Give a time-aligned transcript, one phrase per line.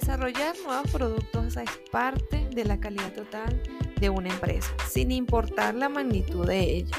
[0.00, 3.60] Desarrollar nuevos productos es parte de la calidad total
[4.00, 6.96] de una empresa, sin importar la magnitud de ella.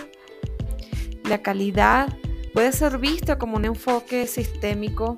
[1.24, 2.14] La calidad
[2.54, 5.18] puede ser vista como un enfoque sistémico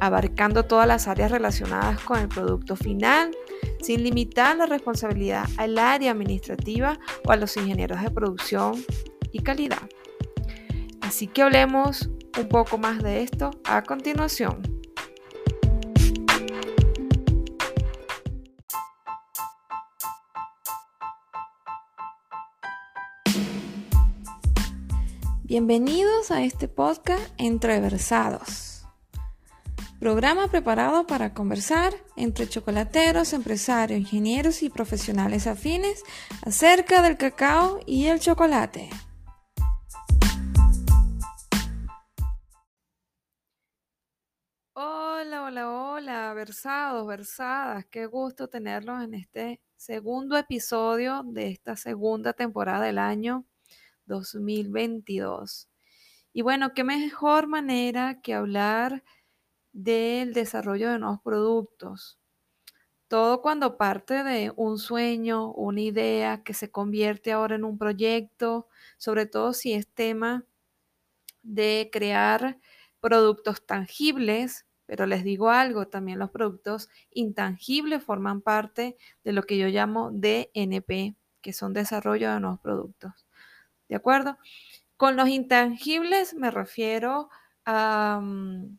[0.00, 3.30] abarcando todas las áreas relacionadas con el producto final,
[3.80, 8.84] sin limitar la responsabilidad al área administrativa o a los ingenieros de producción
[9.30, 9.88] y calidad.
[11.00, 14.77] Así que hablemos un poco más de esto a continuación.
[25.48, 28.84] Bienvenidos a este podcast Entreversados.
[29.98, 36.02] Programa preparado para conversar entre chocolateros, empresarios, ingenieros y profesionales afines
[36.42, 38.90] acerca del cacao y el chocolate.
[44.74, 47.86] Hola, hola, hola, versados, versadas.
[47.86, 53.46] Qué gusto tenerlos en este segundo episodio de esta segunda temporada del año
[54.08, 55.68] 2022.
[56.32, 59.04] Y bueno, qué mejor manera que hablar
[59.72, 62.18] del desarrollo de nuevos productos.
[63.08, 68.68] Todo cuando parte de un sueño, una idea que se convierte ahora en un proyecto,
[68.98, 70.44] sobre todo si es tema
[71.42, 72.58] de crear
[73.00, 79.58] productos tangibles, pero les digo algo, también los productos intangibles forman parte de lo que
[79.58, 83.27] yo llamo DNP, que son desarrollo de nuevos productos.
[83.88, 84.38] ¿De acuerdo?
[84.96, 87.30] Con los intangibles me refiero
[87.64, 88.78] a mm,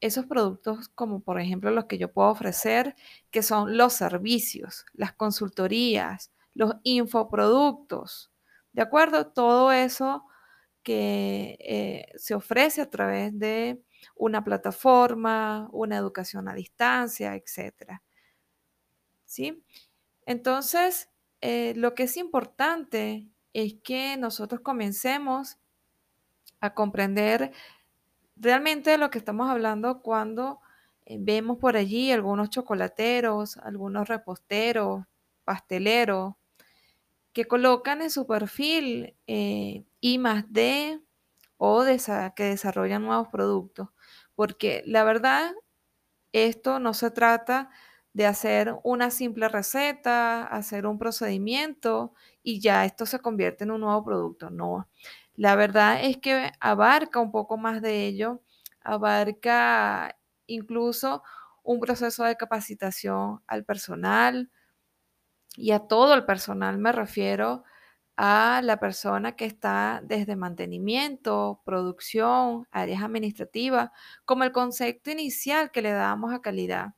[0.00, 2.96] esos productos como por ejemplo los que yo puedo ofrecer,
[3.30, 8.30] que son los servicios, las consultorías, los infoproductos.
[8.72, 9.32] ¿De acuerdo?
[9.32, 10.24] Todo eso
[10.82, 13.82] que eh, se ofrece a través de
[14.14, 18.00] una plataforma, una educación a distancia, etc.
[19.24, 19.62] ¿Sí?
[20.26, 23.28] Entonces, eh, lo que es importante
[23.64, 25.58] es que nosotros comencemos
[26.60, 27.52] a comprender
[28.36, 30.60] realmente de lo que estamos hablando cuando
[31.06, 35.04] eh, vemos por allí algunos chocolateros, algunos reposteros,
[35.44, 36.34] pasteleros,
[37.32, 41.00] que colocan en su perfil eh, I D
[41.56, 41.84] o
[42.36, 43.88] que desarrollan nuevos productos.
[44.34, 45.52] Porque la verdad,
[46.32, 47.70] esto no se trata
[48.12, 52.12] de hacer una simple receta, hacer un procedimiento
[52.48, 54.50] y ya esto se convierte en un nuevo producto.
[54.50, 54.88] No,
[55.34, 58.42] la verdad es que abarca un poco más de ello,
[58.82, 60.16] abarca
[60.46, 61.22] incluso
[61.62, 64.50] un proceso de capacitación al personal
[65.56, 67.64] y a todo el personal, me refiero
[68.16, 73.90] a la persona que está desde mantenimiento, producción, áreas administrativas,
[74.24, 76.94] como el concepto inicial que le damos a calidad.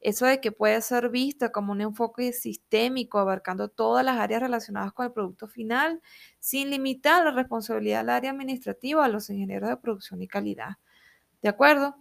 [0.00, 4.92] Eso de que puede ser vista como un enfoque sistémico abarcando todas las áreas relacionadas
[4.92, 6.00] con el producto final,
[6.38, 10.78] sin limitar la responsabilidad del área administrativa a los ingenieros de producción y calidad.
[11.42, 11.96] ¿De acuerdo?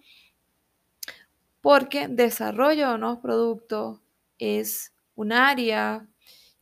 [1.59, 3.99] Porque desarrollo de nuevos productos
[4.37, 6.07] es un área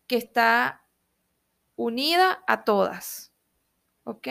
[0.08, 0.84] que está
[1.76, 3.32] unida a todas.
[4.04, 4.28] ¿Ok?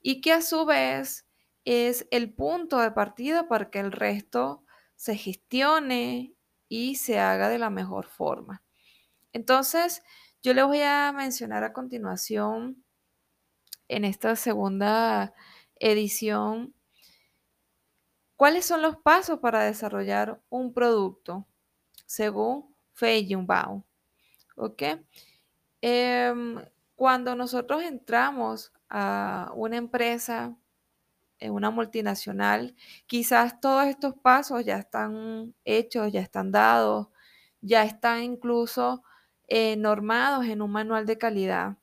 [0.00, 1.26] Y que a su vez
[1.64, 4.64] es el punto de partida para que el resto
[4.96, 6.34] se gestione
[6.68, 8.62] y se haga de la mejor forma.
[9.32, 10.02] Entonces,
[10.42, 12.84] yo les voy a mencionar a continuación
[13.88, 15.34] en esta segunda
[15.76, 16.74] edición
[18.36, 21.46] cuáles son los pasos para desarrollar un producto
[22.06, 23.82] según Feigenbaum.
[24.56, 24.82] ¿Ok?
[25.80, 26.64] Em,
[26.96, 30.56] cuando nosotros entramos a una empresa
[31.40, 32.74] en una multinacional,
[33.06, 37.08] quizás todos estos pasos ya están hechos, ya están dados,
[37.60, 39.02] ya están incluso
[39.48, 41.78] eh, normados en un manual de calidad.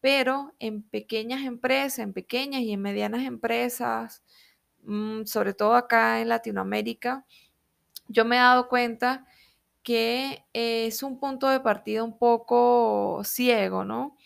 [0.00, 4.22] Pero en pequeñas empresas, en pequeñas y en medianas empresas,
[4.82, 7.26] mm, sobre todo acá en Latinoamérica,
[8.08, 9.26] yo me he dado cuenta
[9.82, 14.16] que es un punto de partida un poco ciego, ¿no?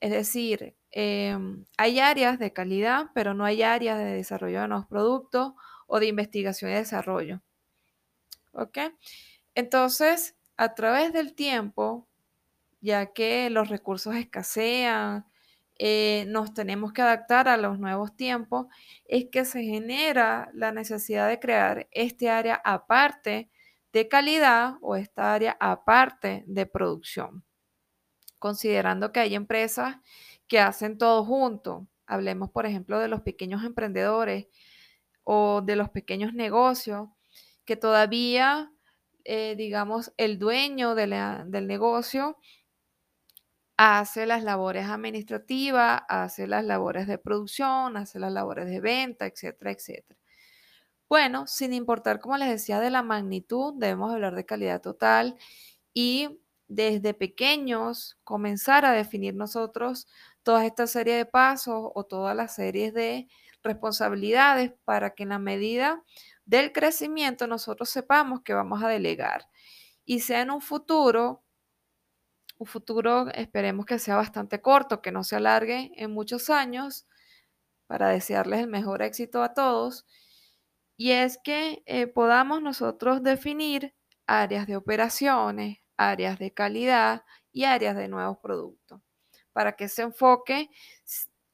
[0.00, 4.86] Es decir, Em, hay áreas de calidad, pero no hay áreas de desarrollo de nuevos
[4.86, 5.54] productos
[5.86, 7.40] o de investigación y desarrollo.
[8.52, 8.78] ¿Ok?
[9.54, 12.06] Entonces, a través del tiempo,
[12.80, 15.26] ya que los recursos escasean,
[15.78, 18.66] eh, nos tenemos que adaptar a los nuevos tiempos,
[19.06, 23.50] es que se genera la necesidad de crear este área aparte
[23.92, 27.44] de calidad o esta área aparte de producción,
[28.38, 29.96] considerando que hay empresas
[30.52, 31.88] que hacen todo junto.
[32.04, 34.48] Hablemos, por ejemplo, de los pequeños emprendedores
[35.24, 37.08] o de los pequeños negocios
[37.64, 38.70] que todavía
[39.24, 42.36] eh, digamos, el dueño del negocio
[43.78, 49.70] hace las labores administrativas, hace las labores de producción, hace las labores de venta, etcétera,
[49.70, 50.20] etcétera.
[51.08, 55.38] Bueno, sin importar, como les decía, de la magnitud, debemos hablar de calidad total
[55.94, 60.08] y desde pequeños comenzar a definir nosotros
[60.42, 63.28] toda esta serie de pasos o todas las series de
[63.62, 66.02] responsabilidades para que en la medida
[66.44, 69.48] del crecimiento nosotros sepamos que vamos a delegar
[70.04, 71.44] y sea en un futuro,
[72.58, 77.06] un futuro esperemos que sea bastante corto, que no se alargue en muchos años,
[77.86, 80.06] para desearles el mejor éxito a todos
[80.96, 83.94] y es que eh, podamos nosotros definir
[84.26, 89.02] áreas de operaciones, áreas de calidad y áreas de nuevos productos,
[89.52, 90.70] para que ese enfoque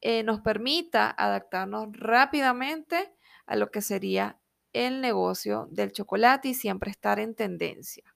[0.01, 3.13] eh, nos permita adaptarnos rápidamente
[3.47, 4.39] a lo que sería
[4.73, 8.15] el negocio del chocolate y siempre estar en tendencia.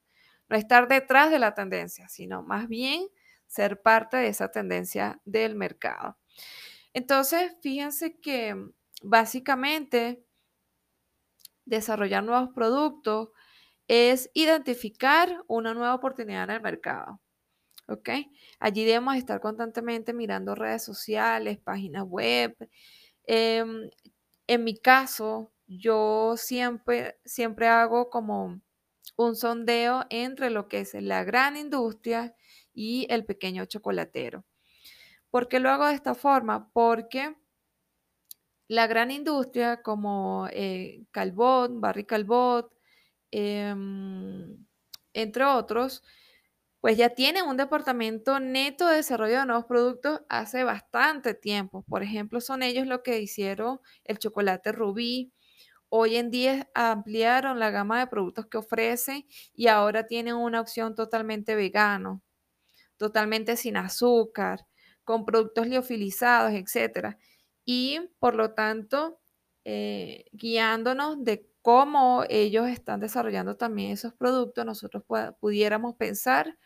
[0.49, 3.09] No estar detrás de la tendencia, sino más bien
[3.47, 6.19] ser parte de esa tendencia del mercado.
[6.93, 8.55] Entonces, fíjense que
[9.03, 10.25] básicamente
[11.65, 13.31] desarrollar nuevos productos
[13.89, 17.21] es identificar una nueva oportunidad en el mercado.
[17.89, 18.09] ¿Ok?
[18.61, 22.57] Allí debemos estar constantemente mirando redes sociales, páginas web.
[23.25, 23.91] Em,
[24.47, 28.61] en mi caso, yo siempre, siempre hago como
[29.17, 32.35] un sondeo entre lo que es la gran industria
[32.75, 34.45] y el pequeño chocolatero.
[35.31, 36.71] ¿Por qué lo hago de esta forma?
[36.73, 37.37] Porque
[38.69, 42.73] la gran industria como eh, Calbot, Barry Calbot,
[43.31, 44.67] em,
[45.15, 46.03] entre otros,
[46.83, 51.85] pues ya tienen un departamento neto de desarrollo de nuevos productos hace bastante tiempo.
[51.89, 55.33] Por ejemplo, son ellos los que hicieron el chocolate rubí.
[55.91, 60.95] Hoy en día ampliaron la gama de productos que ofrecen y ahora tienen una opción
[60.97, 62.23] totalmente vegano,
[62.97, 64.67] totalmente sin azúcar,
[65.05, 67.19] con productos liofilizados, etcétera
[67.65, 69.21] y por lo tanto
[69.65, 75.05] eh, guiándonos de cómo ellos están desarrollando también esos productos, nosotros
[75.41, 76.59] pudiéramos pensar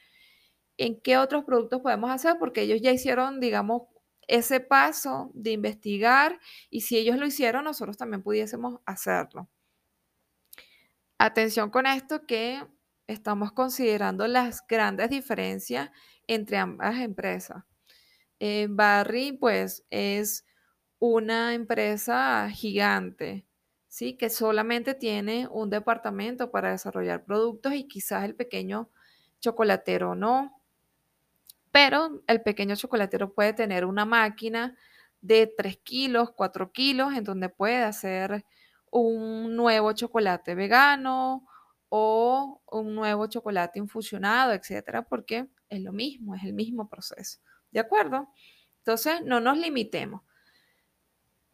[0.78, 3.82] en qué otros productos podemos hacer, porque ellos ya hicieron, digamos,
[4.28, 6.38] ese paso de investigar
[6.70, 9.48] y si ellos lo hicieron, nosotros también pudiésemos hacerlo.
[11.18, 12.62] Atención con esto que
[13.06, 15.90] estamos considerando las grandes diferencias
[16.26, 17.64] entre ambas empresas.
[18.40, 20.44] Eh, Barry, pues, es
[20.98, 23.46] una empresa gigante,
[23.88, 24.16] ¿sí?
[24.16, 28.90] Que solamente tiene un departamento para desarrollar productos y quizás el pequeño
[29.40, 30.55] chocolatero no.
[31.76, 34.74] Pero el pequeño chocolatero puede tener una máquina
[35.20, 38.46] de 3 kilos, 4 kilos, en donde puede hacer
[38.90, 41.46] un nuevo chocolate vegano
[41.90, 47.40] o un nuevo chocolate infusionado, etcétera, porque es lo mismo, es el mismo proceso.
[47.70, 48.30] ¿De acuerdo?
[48.78, 50.22] Entonces, no nos limitemos.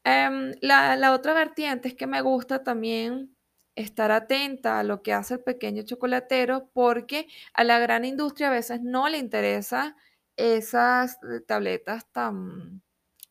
[0.05, 3.37] Em, la, otra vertiente es que me gusta también
[3.75, 8.53] estar atenta a lo que hace el pequeño chocolatero porque a la gran industria a
[8.53, 9.97] veces no le interesa
[10.37, 12.83] esas tabletas tan,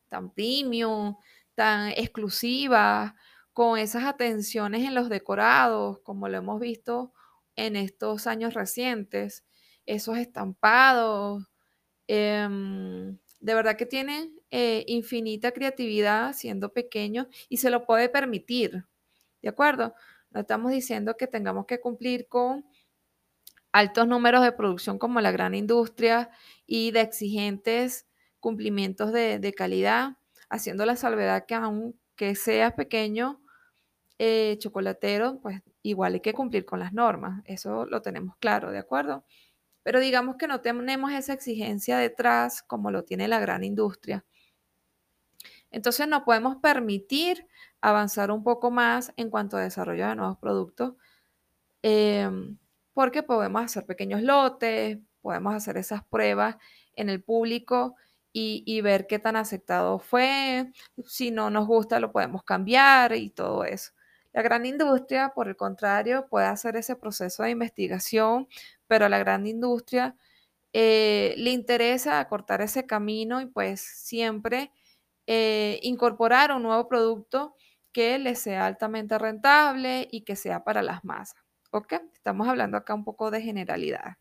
[0.09, 1.15] tan premium,
[1.55, 3.13] tan exclusivas,
[3.53, 7.13] con esas atenciones en los decorados, como lo hemos visto
[7.55, 9.45] en estos años recientes,
[9.85, 11.43] esos estampados.
[12.07, 18.85] Em, de verdad que tiene eh, infinita creatividad siendo pequeño y se lo puede permitir,
[19.41, 19.93] ¿de acuerdo?
[20.31, 22.65] No estamos diciendo que tengamos que cumplir con
[23.71, 26.29] altos números de producción como la gran industria
[26.73, 28.07] y de exigentes
[28.39, 30.15] cumplimientos de, calidad,
[30.49, 33.41] haciendo la salvedad que aunque sea pequeño,
[34.19, 38.77] eh, chocolatero, pues igual hay que cumplir con las normas, eso lo tenemos claro, ¿de
[38.77, 39.25] acuerdo?
[39.83, 44.23] Pero digamos que no tenemos esa exigencia detrás como lo tiene la gran industria.
[45.71, 47.47] Entonces no podemos permitir
[47.81, 50.93] avanzar un poco más en cuanto a desarrollo de nuevos productos,
[51.81, 52.57] em,
[52.93, 56.57] porque podemos hacer pequeños lotes, podemos hacer esas pruebas
[56.95, 57.95] en el público
[58.33, 60.71] y, ver qué tan aceptado fue.
[61.05, 63.91] Si no nos gusta, lo podemos cambiar y todo eso.
[64.33, 68.47] La gran industria, por el contrario, puede hacer ese proceso de investigación
[68.91, 70.17] pero a la gran industria
[70.73, 74.73] eh, le interesa acortar ese camino y pues siempre
[75.27, 77.55] eh, incorporar un nuevo producto
[77.93, 81.41] que le sea altamente rentable y que sea para las masas.
[81.71, 81.93] ¿Ok?
[82.13, 84.17] Estamos hablando acá un poco de generalidad.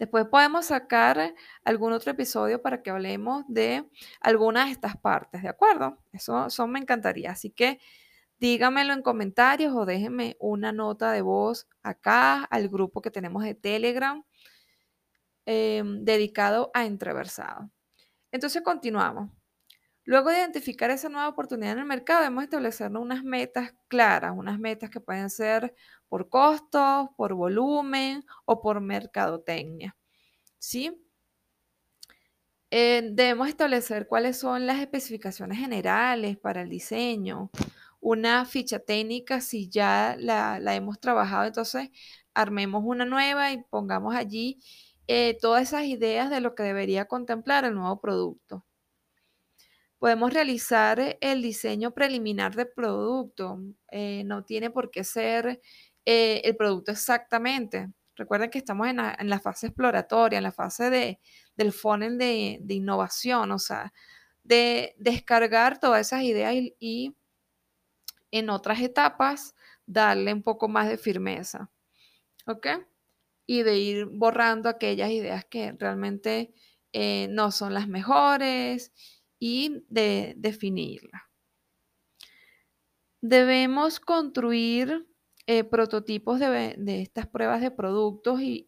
[0.00, 3.86] Después podemos sacar algún otro episodio para que hablemos de
[4.22, 5.98] algunas de estas partes, ¿de acuerdo?
[6.10, 7.32] Eso, me encantaría.
[7.32, 7.78] Así que
[8.38, 13.54] dígamelo en comentarios o déjenme una nota de voz acá al grupo que tenemos de
[13.54, 14.24] Telegram
[15.44, 17.70] em, dedicado a entreversado.
[18.32, 19.39] Entonces continuamos.
[20.10, 24.58] Luego de identificar esa nueva oportunidad en el mercado, debemos establecernos unas metas claras, unas
[24.58, 25.72] metas que pueden ser
[26.08, 29.96] por costos, por volumen o por mercadotecnia.
[30.58, 31.00] ¿Sí?
[32.72, 37.52] Eh, debemos establecer cuáles son las especificaciones generales para el diseño,
[38.00, 41.88] una ficha técnica si ya la, hemos trabajado, entonces
[42.34, 44.58] armemos una nueva y pongamos allí
[45.06, 48.64] eh, todas esas ideas de lo que debería contemplar el nuevo producto.
[50.00, 53.60] Podemos realizar el diseño preliminar del producto.
[53.90, 55.60] Eh, no tiene por qué ser
[56.06, 57.92] eh, el producto exactamente.
[58.16, 61.20] Recuerden que estamos en la, fase exploratoria, en la fase de,
[61.54, 63.92] del funnel de, innovación, o sea,
[64.42, 67.14] de descargar todas esas ideas y
[68.30, 69.54] en otras etapas
[69.84, 71.70] darle un poco más de firmeza.
[72.46, 72.68] ¿Ok?
[73.44, 76.54] Y de ir borrando aquellas ideas que realmente
[76.94, 78.92] eh, no son las mejores
[79.40, 81.22] y de definirlas.
[83.20, 85.06] Debemos construir
[85.46, 88.64] eh, prototipos de, estas pruebas de productos y,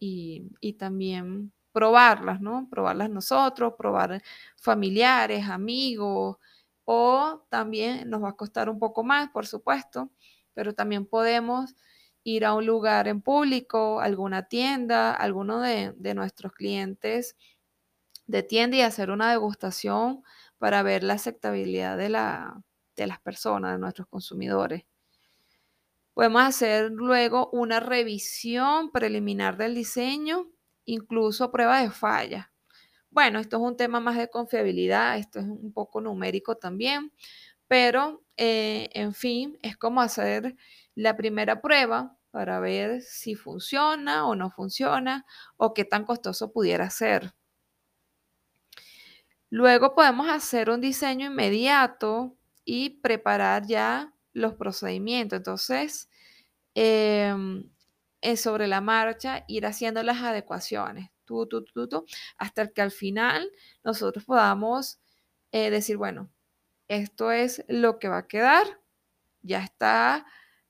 [0.59, 2.67] y, también probarlas, ¿no?
[2.69, 4.21] Probarlas nosotros, probar
[4.57, 6.37] familiares, amigos,
[6.85, 10.11] o también nos va a costar un poco más, por supuesto,
[10.53, 11.75] pero también podemos
[12.23, 17.35] ir a un lugar en público, alguna tienda, alguno de, nuestros clientes
[18.27, 20.23] de tienda y hacer una degustación
[20.63, 22.05] para ver la aceptabilidad de,
[22.95, 24.85] de las personas, de nuestros consumidores.
[26.13, 30.47] Podemos hacer luego una revisión preliminar del diseño,
[30.85, 32.53] incluso prueba de falla.
[33.09, 37.11] Bueno, esto es un tema más de confiabilidad, esto es un poco numérico también,
[37.67, 40.55] pero eh, en fin, es como hacer
[40.95, 45.25] la primera prueba para ver si funciona o no funciona
[45.57, 47.33] o qué tan costoso pudiera ser.
[49.53, 55.37] Luego podemos hacer un diseño inmediato y preparar ya los procedimientos.
[55.37, 56.09] Entonces,
[56.73, 62.05] es sobre la marcha ir haciendo las adecuaciones tú, tú, tú,
[62.35, 63.47] hasta que al final
[63.83, 64.99] nosotros podamos
[65.51, 66.31] eh, decir, bueno,
[66.87, 68.81] esto es lo que va a quedar,
[69.43, 70.25] ya está,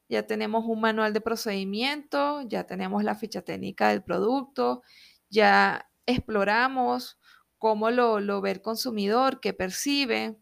[0.09, 4.83] ya tenemos un manual de procedimiento, ya tenemos la ficha técnica del producto,
[5.29, 7.17] ya exploramos
[7.63, 10.36] cómo lo, lo ve el consumidor, qué percibe,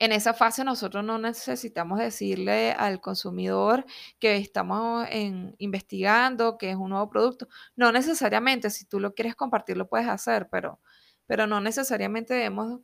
[0.00, 3.86] en esa fase nosotros no necesitamos decirle al consumidor
[4.18, 5.06] que estamos
[5.58, 7.48] investigando, que es un nuevo producto.
[7.76, 10.80] No necesariamente, si tú lo quieres compartir, lo puedes hacer, pero,
[11.26, 12.80] pero no necesariamente debemos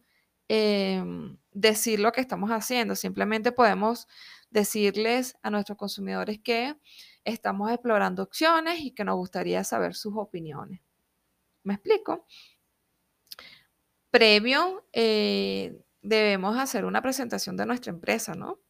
[0.48, 2.94] em, decir lo que estamos haciendo.
[2.94, 4.06] Simplemente podemos
[4.50, 6.76] decirles a nuestros consumidores que
[7.24, 10.80] estamos explorando opciones y que nos gustaría saber sus opiniones.
[11.64, 12.26] ¿Me explico?
[14.12, 18.60] Previo, eh, debemos hacer una presentación de nuestra empresa, ¿no?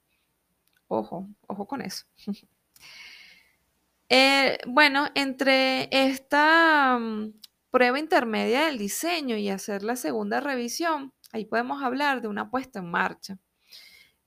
[0.87, 2.07] Ojo, ojo con eso.
[4.15, 7.33] Eh, bueno, entre esta mm,
[7.71, 12.81] prueba intermedia del diseño y hacer la segunda revisión, ahí podemos hablar de una puesta
[12.81, 13.39] en marcha.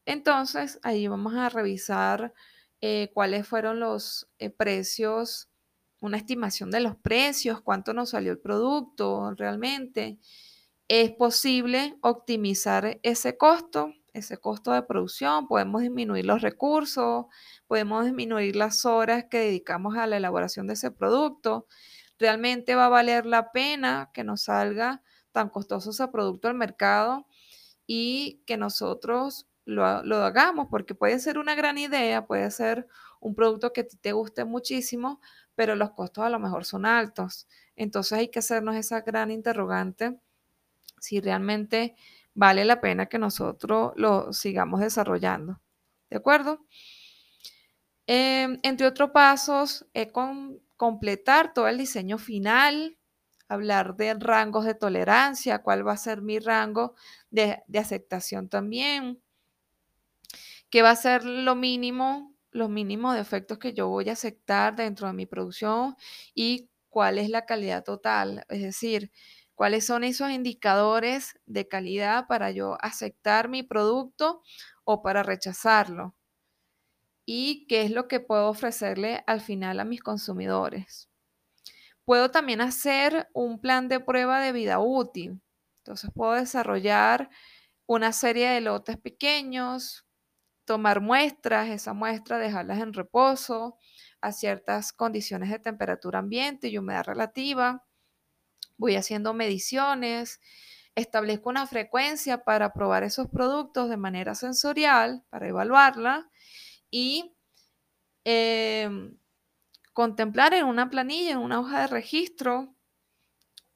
[0.05, 2.33] Entonces, ahí vamos a revisar
[2.81, 5.49] eh, cuáles fueron los precios,
[6.01, 10.17] una estimación de los precios, cuánto nos salió el producto realmente,
[10.87, 17.25] es posible optimizar ese costo, ese costo de producción, podemos disminuir los recursos,
[17.67, 21.67] podemos disminuir las horas que dedicamos a la elaboración de ese producto.
[22.19, 25.01] Realmente va a valer la pena que nos salga
[25.31, 27.27] tan costoso ese producto al mercado
[27.87, 32.87] y que nosotros lo, lo, hagamos, porque puede ser una gran idea, puede ser
[33.19, 35.19] un producto que te guste muchísimo,
[35.55, 37.47] pero los costos a lo mejor son altos.
[37.75, 40.19] Entonces hay que hacernos esa gran interrogante
[41.05, 41.95] si realmente
[42.33, 45.61] vale la pena que nosotros lo sigamos desarrollando.
[46.09, 46.65] ¿De acuerdo?
[48.07, 52.97] Em, entre otros pasos, es con, completar todo el diseño final,
[53.47, 56.95] hablar de rangos de tolerancia, cuál va a ser mi rango
[57.29, 59.21] de, de aceptación también,
[60.69, 64.75] qué va a ser lo mínimo, los mínimos de efectos que yo voy a aceptar
[64.75, 65.95] dentro de mi producción
[66.33, 68.45] y cuál es la calidad total.
[68.49, 69.11] Es decir,
[69.55, 74.41] cuáles son esos indicadores de calidad para yo aceptar mi producto
[74.85, 76.15] o para rechazarlo
[77.25, 81.09] y qué es lo que puedo ofrecerle al final a mis consumidores.
[82.05, 85.41] Puedo también hacer un plan de prueba de vida útil.
[85.79, 87.29] Entonces puedo desarrollar
[87.87, 90.05] una serie de lotes pequeños
[90.65, 93.77] tomar muestras, esa muestra dejarlas en reposo
[94.21, 97.85] a ciertas condiciones de temperatura ambiente y humedad relativa.
[98.77, 100.39] Voy haciendo mediciones,
[100.95, 106.29] establezco una frecuencia para probar esos productos de manera sensorial, para evaluarla
[106.89, 107.35] y
[108.23, 109.17] em,
[109.93, 112.75] contemplar en una planilla, en una hoja de registro,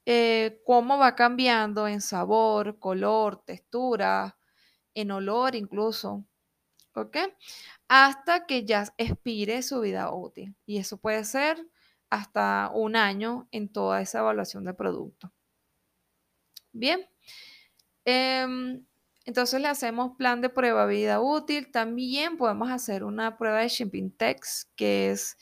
[0.06, 4.36] eh, cómo va cambiando en sabor, color, textura,
[4.94, 6.24] en olor incluso.
[6.94, 7.16] ¿Ok?
[7.88, 10.56] Hasta que ya expire su vida útil.
[10.66, 11.64] Y eso puede ser
[12.10, 15.32] hasta un año en toda esa evaluación de producto.
[16.72, 17.06] Bien.
[18.04, 18.84] Em,
[19.26, 21.70] entonces le hacemos plan de prueba vida útil.
[21.70, 25.36] También podemos hacer una prueba de shipping text, que es,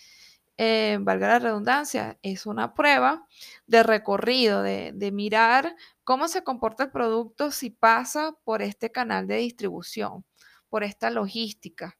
[0.58, 3.26] eh, valga la redundancia, es una prueba
[3.66, 9.26] de recorrido, de, de mirar cómo se comporta el producto si pasa por este canal
[9.28, 10.24] de distribución,
[10.68, 11.97] por esta logística.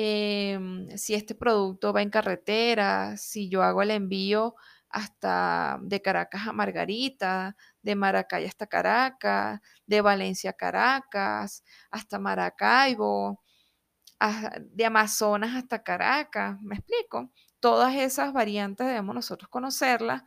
[0.00, 4.54] Em, si este producto va en carretera, si yo hago el envío
[4.90, 13.42] hasta de Caracas a Margarita, de Maracay hasta Caracas, de Valencia a Caracas, hasta Maracaibo,
[14.60, 17.32] de Amazonas hasta Caracas, ¿me explico?
[17.58, 20.22] Todas esas variantes debemos nosotros conocerlas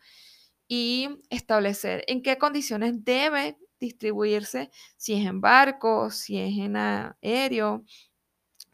[0.67, 7.85] y establecer en qué condiciones debe distribuirse, si es en barco, si es en aéreo,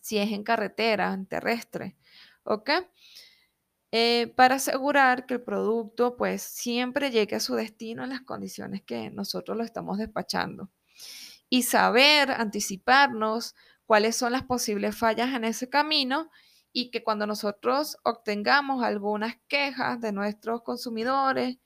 [0.07, 1.97] si es en carretera, en terrestre,
[2.43, 2.69] ¿ok?
[3.91, 8.83] Eh, para asegurar que el producto pues siempre llegue a su destino en las condiciones
[8.83, 10.71] que nosotros lo estamos despachando.
[11.49, 13.53] Y saber, anticiparnos
[13.85, 16.29] cuáles son las posibles fallas en ese camino
[16.71, 21.57] y que cuando nosotros obtengamos algunas quejas de nuestros consumidores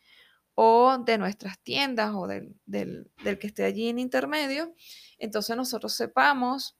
[0.56, 4.74] o de nuestras tiendas o del, del que esté allí en intermedio,
[5.20, 6.76] entonces nosotros sepamos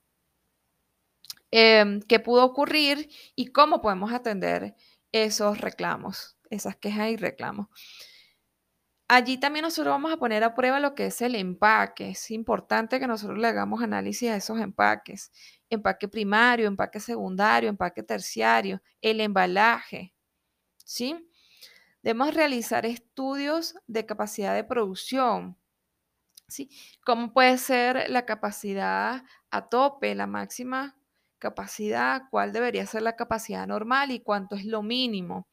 [1.52, 4.76] Em, qué pudo ocurrir y cómo podemos atender
[5.12, 7.68] esos reclamos, esas quejas y reclamos.
[9.10, 12.12] Allí también nosotros vamos a poner a prueba lo que es el empaque.
[12.12, 15.34] Es importante que nosotros le hagamos análisis a esos empaques.
[15.70, 20.14] Empaque primario, empaque secundario, empaque terciario, el embalaje.
[20.86, 21.28] ¿Sí?
[22.02, 25.58] Debemos realizar estudios de capacidad de producción.
[26.48, 26.70] ¿Sí?
[27.06, 31.01] ¿Cómo puede ser la capacidad a tope, la máxima
[31.42, 35.48] capacidad, cuál debería ser la capacidad normal y cuánto es lo mínimo.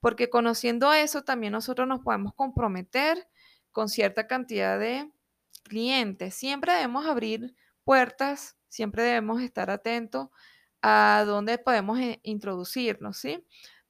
[0.00, 3.28] Porque conociendo eso, también nosotros nos podemos comprometer
[3.70, 5.08] con cierta cantidad de
[5.62, 6.34] clientes.
[6.34, 10.28] Siempre debemos abrir puertas, siempre debemos estar atentos
[10.82, 13.44] a dónde podemos eh, introducirnos, ¿sí?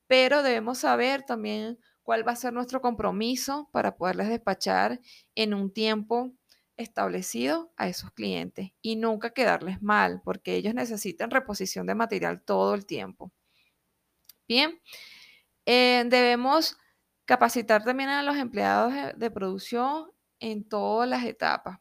[0.06, 5.00] Pero debemos saber también cuál va a ser nuestro compromiso para poderles despachar
[5.34, 6.32] en un tiempo
[6.76, 12.74] establecido a esos clientes y nunca quedarles mal, porque ellos necesitan reposición de material todo
[12.74, 13.32] el tiempo.
[14.48, 14.80] Bien,
[15.64, 16.78] eh, debemos
[17.24, 21.80] capacitar también a los empleados de, producción en todas las etapas.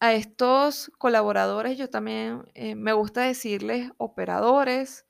[0.00, 5.06] A estos colaboradores yo también eh, me gusta decirles operadores,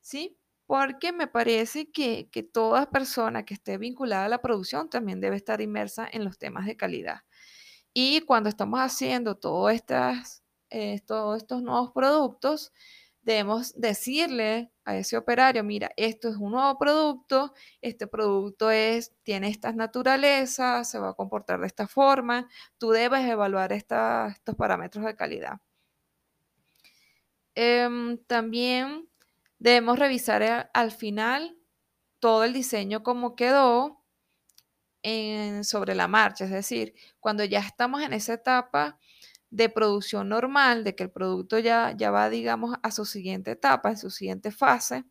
[0.00, 0.38] ¿sí?
[0.66, 5.36] Porque me parece que, que toda persona que esté vinculada a la producción también debe
[5.36, 7.22] estar inmersa en los temas de calidad.
[7.92, 9.38] Y cuando estamos haciendo
[10.70, 12.72] eh, todos estos nuevos productos,
[13.22, 19.48] debemos decirle a ese operario, mira, esto es un nuevo producto, este producto es, tiene
[19.50, 22.48] estas naturalezas, se va a comportar de esta forma,
[22.78, 25.60] tú debes evaluar estos parámetros de calidad.
[27.54, 29.08] Em, también
[29.58, 31.58] debemos revisar al final
[32.20, 33.97] todo el diseño como quedó,
[35.62, 38.98] sobre la marcha, es decir, cuando ya estamos en esa etapa
[39.50, 43.90] de producción normal, de que el producto ya, ya va, digamos, a su siguiente etapa,
[43.90, 45.04] en su siguiente fase,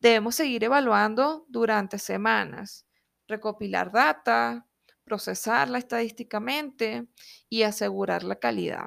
[0.00, 2.86] debemos seguir evaluando durante semanas,
[3.26, 4.66] recopilar data,
[5.04, 7.06] procesarla estadísticamente
[7.48, 8.86] y asegurar la calidad.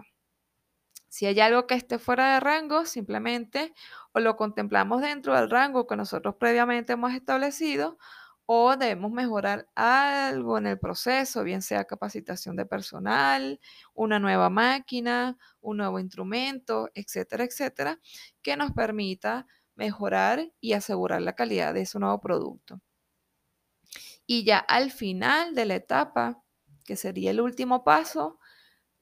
[1.09, 3.73] Si hay algo que esté fuera de rango, simplemente
[4.13, 7.97] o lo contemplamos dentro del rango que nosotros previamente hemos establecido
[8.51, 13.59] o debemos mejorar algo en el proceso, bien sea capacitación de personal,
[13.93, 17.99] una nueva máquina, un nuevo instrumento, etcétera, etcétera,
[18.41, 22.81] que nos permita mejorar y asegurar la calidad de ese nuevo producto.
[24.25, 26.41] Y ya al final de la etapa,
[26.85, 28.39] que sería el último paso,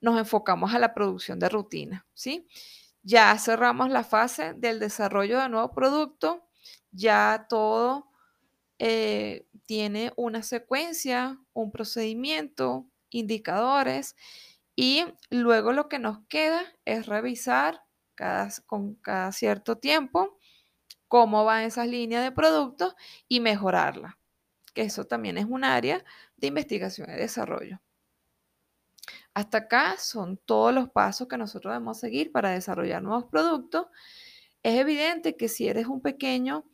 [0.02, 2.50] nos enfocamos a la producción de rutina, ¿sí?
[3.02, 6.50] Ya cerramos la fase del desarrollo de nuevo producto,
[6.92, 8.12] ya todo
[8.80, 14.16] eh, tiene una secuencia, un procedimiento, indicadores
[14.76, 17.84] y luego lo que nos queda es revisar
[18.16, 20.38] cada, con cada cierto tiempo
[21.08, 22.96] cómo van esas líneas de productos
[23.28, 24.20] y mejorarla,
[24.74, 26.04] que eso también es un área
[26.36, 27.82] de investigación y desarrollo.
[29.34, 33.88] Hasta acá son todos los pasos que nosotros debemos seguir para desarrollar nuevos productos.
[34.63, 36.66] Es evidente que si eres un pequeño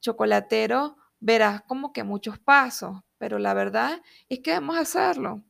[0.00, 5.44] chocolatero, verás como que muchos pasos, pero la verdad es que debemos hacerlo.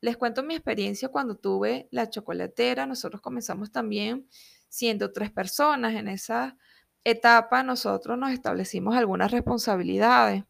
[0.00, 2.86] Les cuento mi experiencia cuando tuve la chocolatera.
[2.86, 4.28] Nosotros comenzamos también
[4.68, 5.94] siendo tres personas.
[5.94, 6.56] En esa
[7.04, 10.44] etapa nosotros nos establecimos algunas responsabilidades.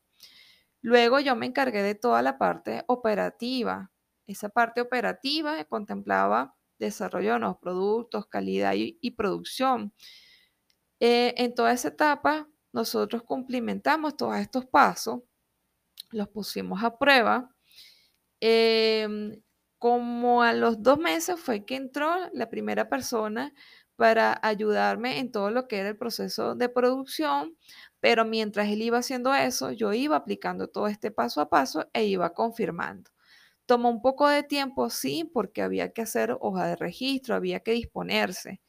[0.83, 3.90] Luego yo me encargué de toda la parte operativa.
[4.26, 9.92] Esa parte operativa contemplaba desarrollo de nuevos productos, calidad y, producción.
[11.00, 15.20] Eh, en toda esa etapa nosotros cumplimentamos todos estos pasos,
[16.11, 17.54] los pusimos a prueba.
[18.40, 19.40] Em,
[19.78, 23.54] como a los dos meses fue que entró la primera persona
[23.96, 27.56] para ayudarme en todo lo que era el proceso de producción,
[28.00, 32.04] pero mientras él iba haciendo eso, yo iba aplicando todo este paso a paso e
[32.04, 33.11] iba confirmando.
[33.66, 37.72] Tomó un poco de tiempo, sí, porque había que hacer hoja de registro, había que
[37.72, 38.61] disponerse.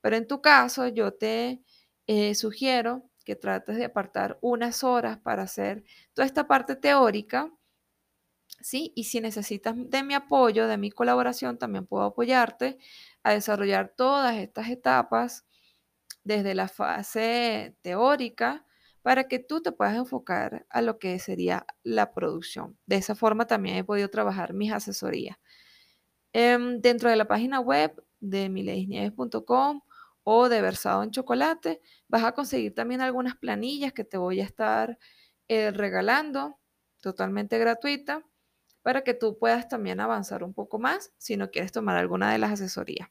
[0.00, 1.62] Pero en tu caso, yo te
[2.06, 7.50] eh, sugiero que trates de apartar unas horas para hacer toda esta parte teórica,
[8.60, 8.92] ¿sí?
[8.94, 12.78] Y si necesitas de mi apoyo, de mi colaboración, también puedo apoyarte
[13.22, 15.44] a desarrollar todas estas etapas
[16.24, 18.64] desde la fase teórica
[19.02, 22.78] para que tú te puedas enfocar a lo que sería la producción.
[22.86, 25.36] De esa forma también he podido trabajar mis asesorías.
[26.32, 29.82] Em, dentro de la página web de mileisnieves.com
[30.24, 34.44] o de Versado en Chocolate, vas a conseguir también algunas planillas que te voy a
[34.44, 34.98] estar
[35.48, 36.58] eh, regalando
[37.00, 38.24] totalmente gratuita
[38.82, 42.38] para que tú puedas también avanzar un poco más si no quieres tomar alguna de
[42.38, 43.10] las asesorías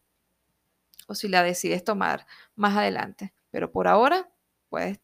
[1.08, 3.34] o si la decides tomar más adelante.
[3.52, 4.32] Pero por ahora
[4.69, 4.99] puedes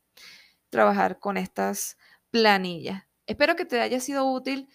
[0.69, 1.98] trabajar con estas
[2.32, 3.04] planillas.
[3.26, 4.67] Espero que te haya sido útil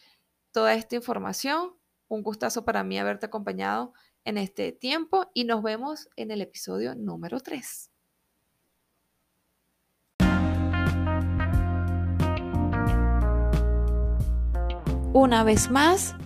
[0.52, 1.76] toda esta información.
[2.08, 6.94] Un gustazo para mí haberte acompañado en este tiempo y nos vemos en el episodio
[6.94, 7.90] número 3.
[15.12, 16.16] Una vez más,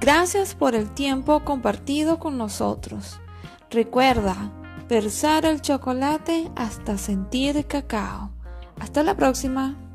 [0.00, 3.20] gracias por el tiempo compartido con nosotros.
[3.68, 4.52] Recuerda,
[4.88, 8.30] versar el chocolate hasta sentir cacao.
[8.78, 9.87] Hasta la próxima.